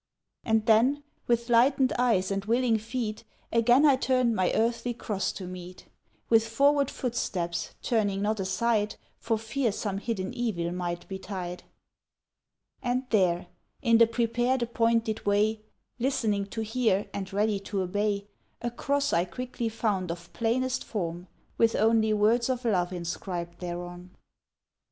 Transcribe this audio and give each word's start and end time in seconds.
And 0.43 0.65
then, 0.65 1.03
with 1.27 1.47
lightened 1.47 1.93
eyes 1.99 2.31
and 2.31 2.43
willing 2.45 2.79
feet, 2.79 3.23
Again 3.51 3.85
I 3.85 3.97
turned 3.97 4.35
my 4.35 4.51
earthly 4.55 4.95
cross 4.95 5.31
to 5.33 5.45
meet; 5.45 5.85
With 6.27 6.47
forward 6.47 6.89
footsteps, 6.89 7.75
turning 7.83 8.19
not 8.23 8.39
aside, 8.39 8.95
For 9.19 9.37
fear 9.37 9.71
some 9.71 9.99
hidden 9.99 10.33
evil 10.33 10.71
might 10.71 11.07
betide; 11.07 11.65
And 12.81 13.03
there 13.11 13.45
in 13.83 13.99
the 13.99 14.07
prepared, 14.07 14.63
appointed 14.63 15.23
way, 15.23 15.61
Listening 15.99 16.47
to 16.47 16.63
hear, 16.63 17.07
and 17.13 17.31
ready 17.31 17.59
to 17.59 17.83
obey 17.83 18.25
A 18.59 18.71
cross 18.71 19.13
I 19.13 19.23
quickly 19.25 19.69
found 19.69 20.09
of 20.09 20.33
plainest 20.33 20.83
form, 20.83 21.27
With 21.59 21.75
only 21.75 22.11
words 22.11 22.49
of 22.49 22.65
love 22.65 22.91
inscribed 22.91 23.59
thereon. 23.59 24.09